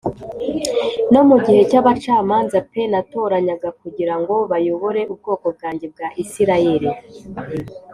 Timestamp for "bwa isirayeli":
5.93-6.89